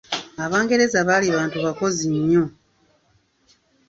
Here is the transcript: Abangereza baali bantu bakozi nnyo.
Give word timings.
Abangereza 0.45 0.99
baali 1.07 1.27
bantu 1.37 1.57
bakozi 1.65 2.03
nnyo. 2.13 2.43